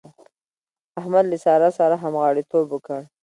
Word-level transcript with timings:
احمد 0.99 1.25
له 1.31 1.37
سارا 1.45 1.69
سره 1.79 1.95
همغاړيتوب 2.03 2.65
وکړ. 2.71 2.99